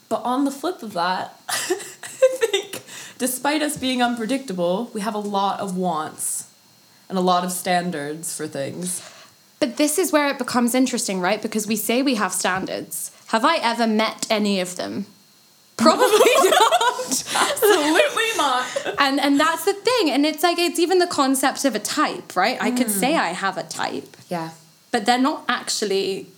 [0.08, 2.82] But on the flip of that, I think
[3.18, 6.50] despite us being unpredictable, we have a lot of wants
[7.08, 9.00] and a lot of standards for things.
[9.60, 11.40] But this is where it becomes interesting, right?
[11.40, 13.10] Because we say we have standards.
[13.28, 15.06] Have I ever met any of them?
[15.76, 16.06] Probably
[16.44, 17.24] not.
[17.34, 18.94] Absolutely not.
[18.98, 20.10] And and that's the thing.
[20.10, 22.56] And it's like it's even the concept of a type, right?
[22.60, 24.50] I could say I have a type, Yeah.
[24.92, 26.28] but they're not actually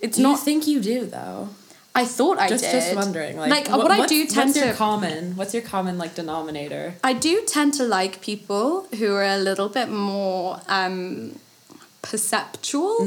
[0.00, 1.50] it's Do you not think you do though?
[1.94, 2.72] I thought I just did.
[2.72, 5.36] just wondering, like, what, I do tend what's your to common?
[5.36, 6.94] What's your common like denominator?
[7.02, 11.38] I do tend to like people who are a little bit more um,
[12.02, 13.00] perceptual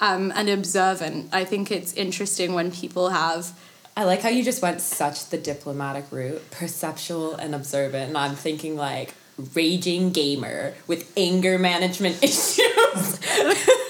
[0.00, 1.28] um, and observant.
[1.32, 3.58] I think it's interesting when people have.
[3.96, 8.08] I like how you just went such the diplomatic route, perceptual and observant.
[8.08, 9.14] And I'm thinking like
[9.54, 13.20] raging gamer with anger management issues.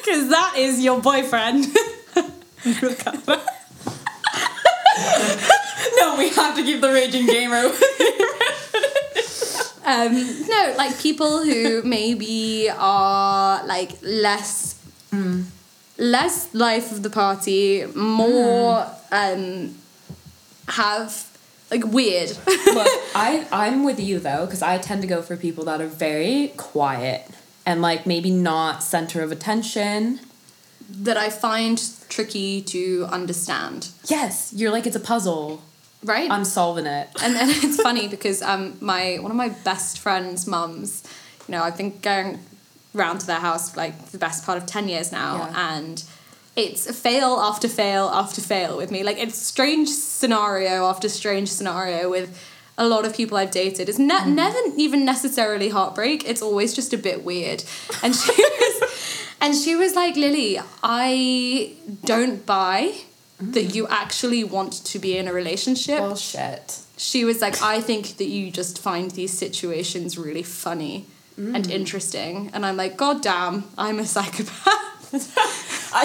[0.08, 1.66] Because that is your boyfriend.
[2.16, 2.22] no,
[6.16, 7.70] we have to keep the raging gamer.
[9.88, 10.12] Um,
[10.48, 14.74] no, like people who maybe are like less.
[16.00, 19.74] Less life of the party, more um,
[20.68, 21.26] have
[21.72, 22.28] like weird.
[22.46, 25.88] Look, I I'm with you though because I tend to go for people that are
[25.88, 27.28] very quiet
[27.66, 30.20] and like maybe not center of attention.
[30.88, 33.88] that I find tricky to understand.
[34.06, 35.62] Yes, you're like it's a puzzle.
[36.04, 36.30] Right?
[36.30, 37.08] I'm solving it.
[37.22, 41.02] and and it's funny because um my one of my best friends' mums,
[41.48, 42.38] you know, I've been going
[42.94, 45.76] round to their house for like the best part of ten years now, Yeah.
[45.76, 46.04] and
[46.56, 49.02] it's fail after fail after fail with me.
[49.02, 52.28] Like it's strange scenario after strange scenario with
[52.76, 53.88] a lot of people I've dated.
[53.88, 56.24] It's ne- never even necessarily heartbreak.
[56.28, 57.64] It's always just a bit weird.
[58.04, 62.94] And she was, and she was like, Lily, I don't buy
[63.40, 66.78] that you actually want to be in a relationship Bullshit.
[66.96, 71.06] she was like, I think that you just find these situations really funny
[71.38, 71.54] Mm.
[71.54, 72.50] and interesting.
[72.52, 74.66] And I'm like, God damn, I'm a psychopath.
[75.94, 76.04] I,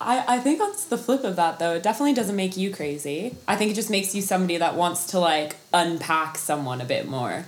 [0.00, 1.74] I I think that's the flip of that though.
[1.74, 3.34] It definitely doesn't make you crazy.
[3.48, 7.08] I think it just makes you somebody that wants to like unpack someone a bit
[7.08, 7.46] more.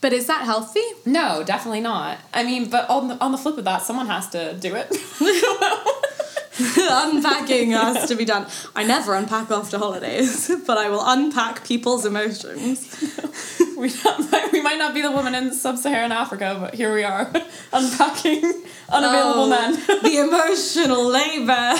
[0.00, 0.82] but is that healthy?
[1.06, 2.18] No, definitely not.
[2.34, 4.88] I mean, but on the on the flip of that, someone has to do it.
[6.76, 8.46] Unpacking has to be done.
[8.76, 12.94] I never unpack after holidays, but I will unpack people's emotions.
[13.76, 17.30] we, not, we might not be the woman in sub-Saharan Africa, but here we are,
[17.72, 18.42] unpacking
[18.90, 19.72] unavailable Oh, men.
[20.02, 21.74] the emotional labor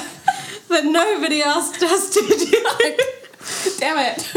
[0.69, 3.77] that nobody asked us to do.
[3.79, 4.33] Damn it.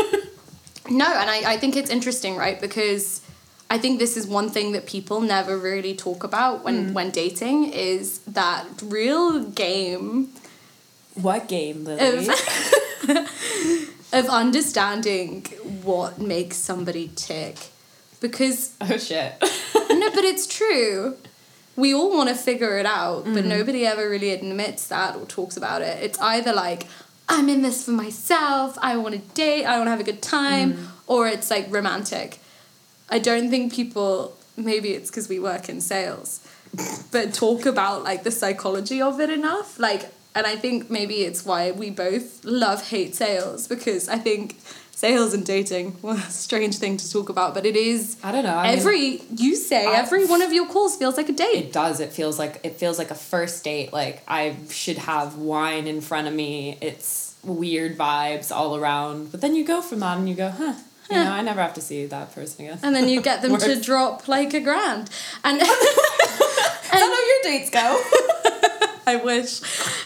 [0.90, 2.60] No, and I, I think it's interesting, right?
[2.60, 3.22] Because
[3.70, 6.94] I think this is one thing that people never really talk about when, mm.
[6.94, 10.30] when dating is that real game
[11.16, 12.28] What game, Lily?
[12.28, 13.10] of,
[14.14, 15.46] of understanding
[15.84, 17.58] what makes somebody tick.
[18.22, 19.34] Because, oh shit.
[19.42, 21.18] no, but it's true.
[21.76, 23.48] We all want to figure it out, but mm.
[23.48, 26.02] nobody ever really admits that or talks about it.
[26.02, 26.88] It's either like,
[27.28, 30.22] I'm in this for myself, I want to date, I want to have a good
[30.22, 30.88] time, mm.
[31.08, 32.40] or it's like romantic.
[33.10, 36.40] I don't think people, maybe it's because we work in sales,
[37.12, 39.80] but talk about like the psychology of it enough.
[39.80, 44.58] Like, and I think maybe it's why we both love hate sales because I think
[44.92, 48.18] sales and dating, well, a strange thing to talk about, but it is.
[48.24, 48.56] I don't know.
[48.58, 51.56] I mean- every you say I- every one of your calls feels like a date.
[51.66, 52.00] It does.
[52.00, 53.94] It feels like it feels like a first date.
[53.94, 56.78] Like I should have wine in front of me.
[56.82, 59.32] It's weird vibes all around.
[59.32, 60.74] But then you go from that and you go, huh?
[61.10, 62.80] You know, I never have to see that person again.
[62.82, 65.10] and then you get them to drop like a grand.
[65.44, 68.02] And Is that how your dates go?
[69.08, 69.60] I wish.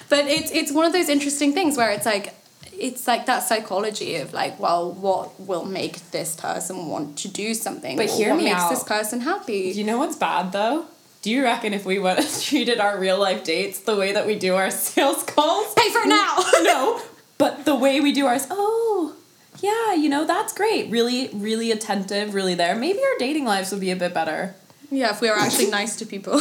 [0.09, 2.33] But it's it's one of those interesting things where it's like
[2.73, 7.53] it's like that psychology of like, well, what will make this person want to do
[7.53, 7.95] something?
[7.97, 8.69] But hear what me makes out.
[8.71, 9.71] this person happy?
[9.75, 10.85] you know what's bad though?
[11.21, 14.35] Do you reckon if we went treated our real life dates the way that we
[14.39, 15.73] do our sales calls?
[15.75, 16.37] Pay for it now.
[16.63, 17.01] no,
[17.37, 18.47] but the way we do ours.
[18.49, 19.15] Oh,
[19.61, 20.89] yeah, you know that's great.
[20.89, 22.33] Really, really attentive.
[22.33, 22.75] Really there.
[22.75, 24.55] Maybe our dating lives would be a bit better.
[24.91, 26.39] Yeah, if we were actually nice to people.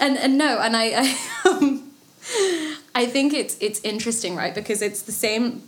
[0.00, 1.90] and and no, and I I, um,
[2.94, 4.54] I think it's it's interesting, right?
[4.54, 5.62] Because it's the same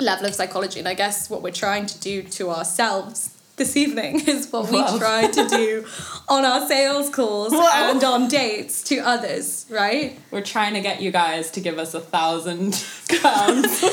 [0.00, 4.20] level of psychology, and I guess what we're trying to do to ourselves this evening
[4.28, 5.86] is what we try to do
[6.28, 7.90] on our sales calls Whoa.
[7.90, 10.18] and on dates to others, right?
[10.30, 12.72] We're trying to get you guys to give us a thousand
[13.22, 13.84] pounds.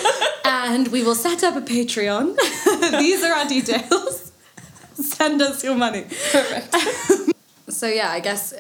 [0.66, 2.38] And we will set up a Patreon.
[3.00, 4.32] These are our details.
[4.94, 6.06] Send us your money.
[6.32, 7.34] Perfect.
[7.70, 8.54] so yeah, I guess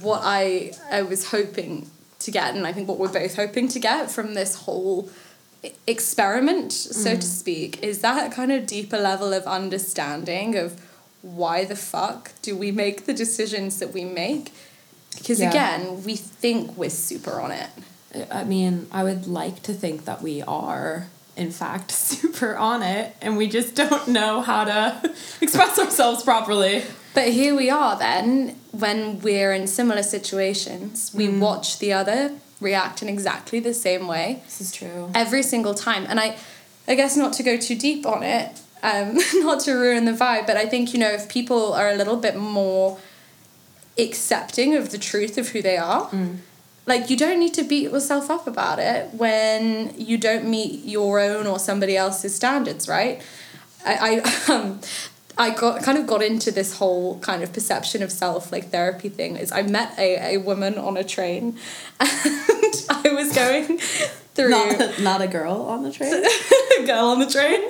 [0.00, 1.88] what I I was hoping
[2.18, 5.08] to get, and I think what we're both hoping to get from this whole
[5.86, 7.22] experiment, so to mm.
[7.22, 10.80] speak, is that kind of deeper level of understanding of
[11.22, 14.52] why the fuck do we make the decisions that we make?
[15.16, 15.50] Because Yeah.
[15.50, 17.70] again, we think we're super on it.
[18.30, 21.06] I mean, I would like to think that we are,
[21.40, 26.84] in fact, super on it, and we just don't know how to express ourselves properly.
[27.14, 33.02] But here we are then, when we're in similar situations, we watch the other react
[33.02, 35.10] in exactly the same way This is true.
[35.14, 36.04] every single time.
[36.08, 36.36] And I,
[36.86, 40.46] I guess not to go too deep on it, um, not to ruin the vibe,
[40.46, 42.98] but I think you know if people are a little bit more
[43.98, 46.10] accepting of the truth of who they are.
[46.90, 51.20] Like you don't need to beat yourself up about it when you don't meet your
[51.20, 53.22] own or somebody else's standards, right?
[53.86, 54.80] I, I um
[55.38, 59.08] I got kind of got into this whole kind of perception of self like therapy
[59.08, 61.56] thing is I met a, a woman on a train
[62.00, 63.78] and I was going
[64.34, 66.24] through Not, not a girl on the train.
[66.86, 67.60] girl on the train.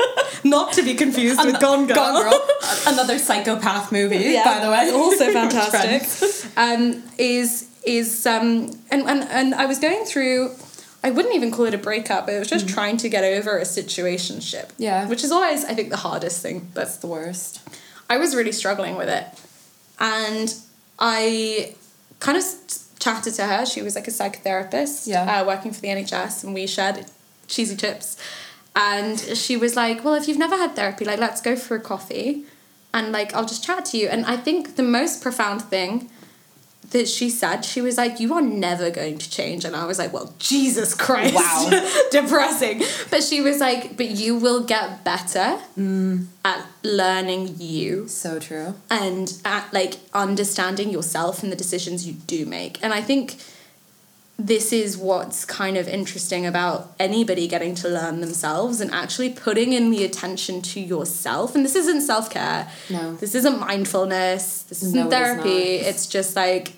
[0.45, 1.97] Not to be confused with Gone Girl.
[1.97, 2.41] Gone Girl.
[2.87, 4.91] Another psychopath movie, by the way.
[4.91, 6.57] Also fantastic.
[6.57, 10.53] Um, is is um and, and and I was going through
[11.03, 13.57] I wouldn't even call it a breakup, but it was just trying to get over
[13.59, 14.69] a situationship.
[14.77, 15.07] Yeah.
[15.09, 16.69] Which is always I think the hardest thing.
[16.75, 17.61] That's the worst.
[18.11, 19.25] I was really struggling with it.
[19.99, 20.55] And
[20.99, 21.75] I
[22.19, 22.45] kind of
[22.99, 23.65] chatted to her.
[23.65, 25.41] She was like a psychotherapist Yeah.
[25.41, 27.07] uh, working for the NHS, and we shared
[27.49, 28.17] cheesy tips.
[28.77, 31.81] And she was like, Well, if you've never had therapy, like, let's go for a
[31.81, 32.45] coffee
[32.93, 34.09] and like, I'll just chat to you.
[34.09, 36.11] And I think the most profound thing
[36.91, 39.65] that she said, she was like, You are never going to change.
[39.65, 41.35] And I was like, Well, Jesus Christ.
[41.35, 41.71] Wow.
[42.11, 42.83] Depressing.
[43.11, 46.27] But she was like, But you will get better mm.
[46.45, 48.75] at learning you So true.
[48.91, 52.83] and at like understanding yourself and the decisions you do make.
[52.83, 53.37] And I think
[54.47, 59.73] this is what's kind of interesting about anybody getting to learn themselves and actually putting
[59.75, 61.55] in the attention to yourself.
[61.55, 62.71] And this isn't self care.
[62.89, 63.15] No.
[63.17, 64.63] This isn't mindfulness.
[64.63, 65.79] This isn't No, therapy.
[65.79, 65.87] not.
[65.89, 66.73] it's just like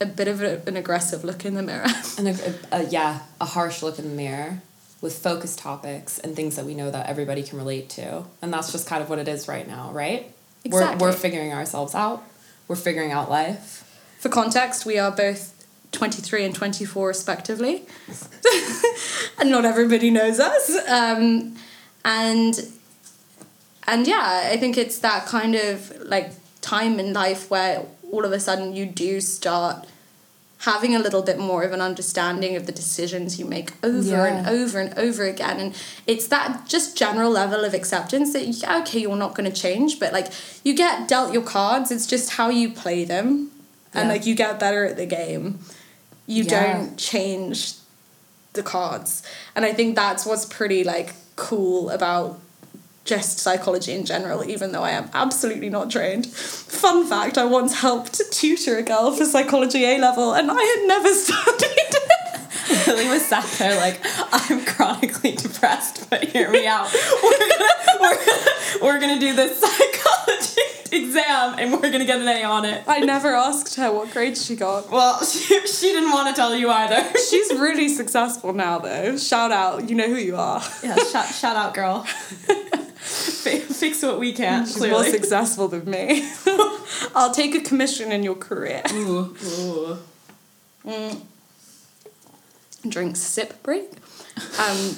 [0.00, 1.86] a bit of a, an aggressive look in the mirror.
[2.18, 4.60] And a, a, yeah, a harsh look in the mirror
[5.00, 8.24] with focused topics and things that we know that everybody can relate to.
[8.42, 10.32] And that's just kind of what it is right now, right?
[10.64, 11.06] We're, Exactly.
[11.06, 12.22] we're figuring ourselves out.
[12.68, 13.82] We're figuring out life.
[14.18, 15.52] For context, we are both
[15.92, 17.84] 23 and 24 respectively.
[19.38, 20.70] and not everybody knows us.
[20.88, 21.56] Um,
[22.04, 22.58] and
[23.88, 28.32] and yeah, I think it's that kind of like time in life where all of
[28.32, 29.86] a sudden you do start
[30.60, 34.48] having a little bit more of an understanding of the decisions you make over and
[34.48, 35.74] over and over again and
[36.06, 40.00] it's that just general level of acceptance that yeah, okay you're not going to change
[40.00, 40.28] but like
[40.64, 43.50] you get dealt your cards it's just how you play them
[43.92, 44.14] and Yeah.
[44.14, 45.58] like you get better at the game
[46.26, 46.74] you Yeah.
[46.78, 47.74] don't change
[48.54, 49.22] the cards
[49.54, 52.38] and i think that's what's pretty like cool about
[53.04, 56.26] just psychology in general, even though I am absolutely not trained.
[56.26, 60.88] Fun fact I once helped tutor a girl for psychology A level and I had
[60.88, 62.86] never studied.
[62.88, 64.00] Lily was sat there like,
[64.32, 66.92] I'm chronically depressed, but hear me out.
[67.22, 68.50] We're gonna, we're gonna,
[68.82, 70.60] we're gonna do this psychology
[70.92, 72.82] exam and we're gonna get an A on it.
[72.86, 74.90] I never asked her what grade she got.
[74.90, 77.04] Well, she, she didn't want to tell you either.
[77.30, 79.16] She's really successful now, though.
[79.16, 80.62] Shout out, you know who you are.
[80.82, 82.02] yeah, shout, shout out, girl.
[82.02, 86.28] Fi- Fix what we can, She's more successful than me.
[87.14, 88.82] I'll take a commission in your career.
[88.92, 89.36] Ooh,
[90.86, 91.22] ooh.
[92.88, 93.90] Drinks sip break.
[94.58, 94.96] Um,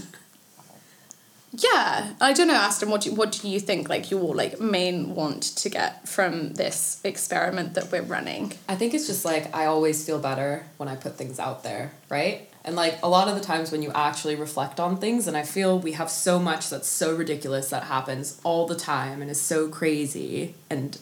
[1.63, 2.91] yeah, I don't know, Aston.
[2.91, 3.89] What do you, what do you think?
[3.89, 8.53] Like your like main want to get from this experiment that we're running?
[8.69, 11.93] I think it's just like I always feel better when I put things out there,
[12.09, 12.49] right?
[12.65, 15.43] And like a lot of the times when you actually reflect on things, and I
[15.43, 19.41] feel we have so much that's so ridiculous that happens all the time and is
[19.41, 20.99] so crazy and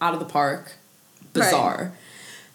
[0.00, 0.74] out of the park,
[1.32, 1.92] bizarre.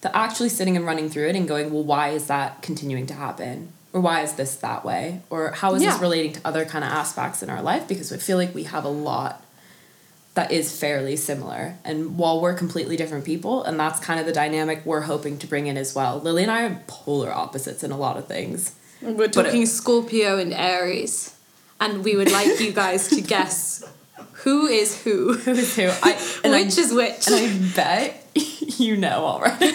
[0.02, 3.14] That actually sitting and running through it and going, well, why is that continuing to
[3.14, 3.72] happen?
[3.92, 5.20] Or why is this that way?
[5.30, 5.92] Or how is Yeah.
[5.92, 7.86] this relating to other kind of aspects in our life?
[7.86, 9.42] Because I feel like we have a lot
[10.34, 11.76] that is fairly similar.
[11.84, 15.46] And while we're completely different people, and that's kind of the dynamic we're hoping to
[15.46, 16.18] bring in as well.
[16.18, 18.72] Lily and I are polar opposites in a lot of things.
[19.02, 21.32] We're But it- talking Scorpio and Aries,
[21.78, 23.82] and we would like you guys to guess
[24.44, 25.90] who is who, Who is who?
[26.02, 27.26] I, and I- which is which.
[27.26, 28.26] And I bet
[28.80, 29.72] you know already.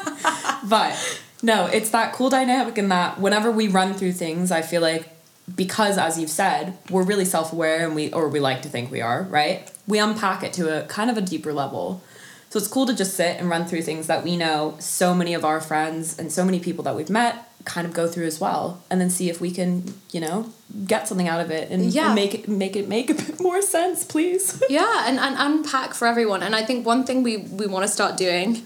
[0.68, 4.82] but no, it's that cool dynamic in that whenever we run through things, I feel
[4.82, 5.08] like
[5.54, 9.00] because as you've said, we're really self-aware and we or we like to think we
[9.00, 9.70] are, right?
[9.86, 12.02] We unpack it to a kind of a deeper level.
[12.50, 15.34] So it's cool to just sit and run through things that we know so many
[15.34, 18.40] of our friends and so many people that we've met kind of go through as
[18.40, 20.52] well and then see if we can, you know,
[20.86, 22.12] get something out of it and, Yeah.
[22.14, 24.60] make it make it make a bit more sense, please.
[24.68, 26.42] yeah, and, and unpack for everyone.
[26.42, 28.62] And I think one thing we, we want to start doing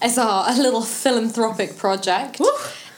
[0.00, 2.48] as our a little philanthropic project Woo.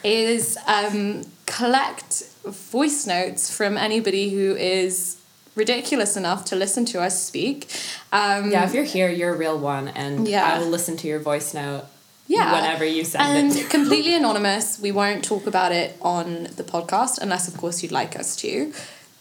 [0.04, 5.16] is um, collect voice notes from anybody who is
[5.56, 7.68] ridiculous enough to listen to us speak.
[8.12, 10.44] Um, Yeah, if you're here, you're a real one, and Yeah.
[10.54, 11.84] I will listen to your voice note
[12.28, 12.52] Yeah.
[12.52, 13.40] whenever you send it.
[13.40, 13.70] and it.
[13.76, 14.78] completely anonymous.
[14.78, 18.72] We won't talk about it on the podcast unless, of course, you'd like us to.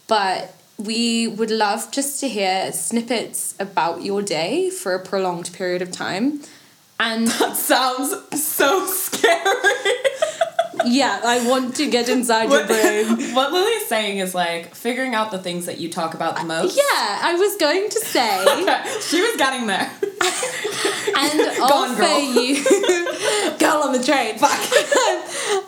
[0.06, 5.82] But we would love just to hear snippets about your day for a prolonged period
[5.82, 6.40] of time.
[7.00, 9.34] And that Sounds so scary.
[10.84, 13.34] yeah, I want to get inside your brain.
[13.34, 16.76] what Lily's saying is like figuring out the things that you talk about the most.
[16.76, 18.44] Yeah, I was going to say
[19.00, 19.90] she was getting there.
[21.16, 22.20] and on, offer girl.
[22.20, 22.64] you
[23.58, 24.36] girl on the train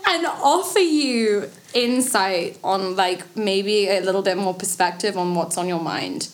[0.07, 5.67] and offer you insight on like maybe a little bit more perspective on what's on
[5.67, 6.29] your mind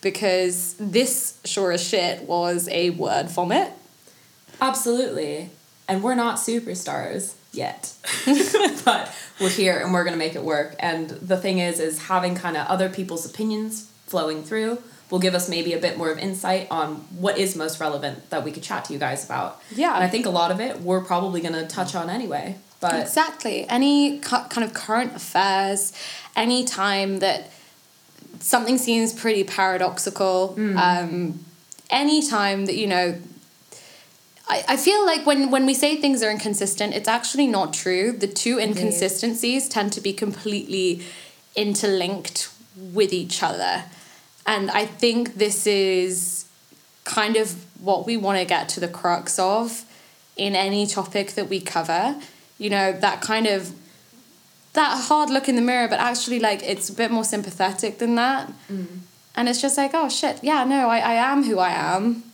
[0.00, 3.72] because this sure as shit was a word vomit
[4.62, 5.50] Absolutely.
[5.88, 7.92] And we're not superstars yet.
[8.84, 10.76] but we're here and we're going to make it work.
[10.78, 14.78] And the thing is is having kind of other people's opinions flowing through
[15.10, 18.44] will give us maybe a bit more of insight on what is most relevant that
[18.44, 19.60] we could chat to you guys about.
[19.74, 19.94] Yeah.
[19.94, 22.56] And I think a lot of it we're probably going to touch on anyway.
[22.80, 25.92] But exactly any cu- kind of current affairs
[26.34, 27.50] any time that
[28.40, 31.44] something seems pretty paradoxical um,
[31.90, 33.16] any time that you know
[34.48, 38.12] I, I feel like when, when we say things are inconsistent it's actually not true.
[38.12, 41.02] The two inconsistencies tend to be completely
[41.54, 43.84] interlinked with each other.
[44.46, 46.46] And i think this is
[47.04, 49.84] kind of what we want to get to the crux of
[50.36, 52.16] in any topic that we cover.
[52.58, 53.72] You know that kind of
[54.72, 58.14] that hard look in the mirror but actually like it's a bit more sympathetic than
[58.16, 58.52] that.
[58.70, 59.00] Mm.
[59.34, 60.42] And it's just like oh shit.
[60.42, 62.24] Yeah no I, I am who i am.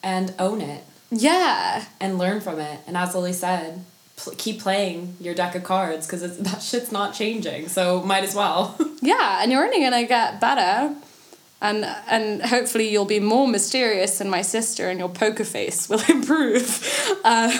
[0.00, 2.80] And own it yeah and learn from it.
[2.86, 3.84] And as Lily said,
[4.16, 7.68] pl- keep playing your deck of cards because that shit's not changing.
[7.68, 8.76] So might as well.
[9.00, 10.94] yeah and you're only gonna get better
[11.60, 16.02] and and hopefully you'll be more mysterious than my sister and your poker face will
[16.08, 17.50] improve um,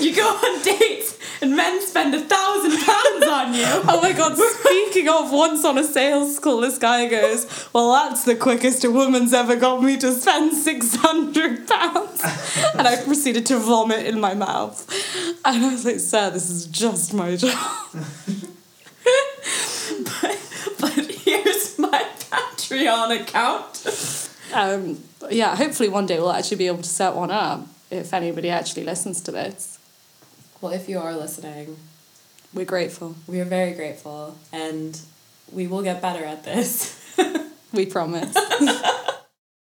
[0.00, 3.66] you go on dates and men spend a thousand pounds on you.
[3.84, 8.24] Oh my god, speaking of once on a sales call, this guy goes, Well, that's
[8.24, 12.78] the quickest a woman's ever got me to spend £600.
[12.78, 14.88] And I proceeded to vomit in my mouth.
[15.44, 17.58] And I was like, Sir, this is just my job.
[20.04, 20.38] but
[20.80, 24.28] but here's my Patreon account.
[24.54, 28.48] Um, yeah, hopefully one day we'll actually be able to set one up if anybody
[28.48, 29.78] actually listens to this.
[30.62, 31.76] Well, if you are listening,
[32.54, 33.16] We're grateful.
[33.26, 34.98] we are very grateful and
[35.52, 36.98] we will get better at this.
[37.74, 38.36] We promise.